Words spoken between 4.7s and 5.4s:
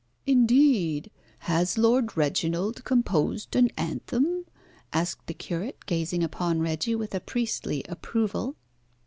asked the